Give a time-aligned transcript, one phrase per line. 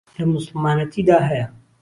[0.17, 1.45] له موسوڵمانهتی دا ههیه